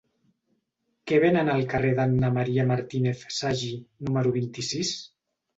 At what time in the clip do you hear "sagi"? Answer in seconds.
3.41-3.73